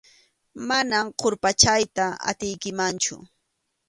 Manam 0.67 1.05
qurpachayta 1.19 2.05
atiykimanchu. 2.29 3.15